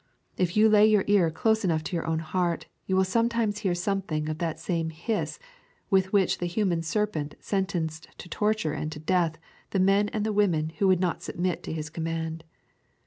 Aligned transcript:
If 0.35 0.57
you 0.57 0.67
lay 0.67 0.87
your 0.87 1.03
ear 1.05 1.29
close 1.29 1.63
enough 1.63 1.83
to 1.83 1.95
your 1.95 2.07
own 2.07 2.17
heart, 2.17 2.65
you 2.87 2.95
will 2.95 3.03
sometimes 3.05 3.59
hear 3.59 3.75
something 3.75 4.29
of 4.29 4.39
that 4.39 4.59
same 4.59 4.89
hiss 4.89 5.37
with 5.91 6.11
which 6.11 6.39
that 6.39 6.47
human 6.47 6.81
serpent 6.81 7.35
sentenced 7.39 8.07
to 8.17 8.27
torture 8.27 8.73
and 8.73 8.91
to 8.93 8.99
death 8.99 9.37
the 9.69 9.79
men 9.79 10.09
and 10.09 10.25
the 10.25 10.33
women 10.33 10.69
who 10.79 10.87
would 10.87 10.99
not 11.01 11.21
submit 11.21 11.61
to 11.65 11.71
his 11.71 11.91
command. 11.91 12.43